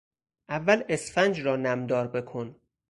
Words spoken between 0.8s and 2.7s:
اسفنج را نمدار بکن.